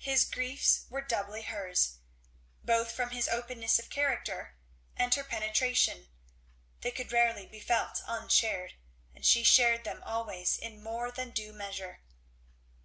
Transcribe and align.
His 0.00 0.24
griefs 0.24 0.86
were 0.90 1.02
doubly 1.02 1.42
hers. 1.42 1.98
Both 2.64 2.90
from 2.90 3.10
his 3.10 3.28
openness 3.28 3.78
of 3.78 3.90
character 3.90 4.56
and 4.96 5.14
her 5.14 5.22
penetration, 5.22 6.08
they 6.80 6.90
could 6.90 7.12
rarely 7.12 7.46
be 7.46 7.60
felt 7.60 8.02
unshared; 8.08 8.72
and 9.14 9.24
she 9.24 9.44
shared 9.44 9.84
them 9.84 10.02
always 10.04 10.58
in 10.58 10.82
more 10.82 11.12
than 11.12 11.30
due 11.30 11.52
measure. 11.52 12.00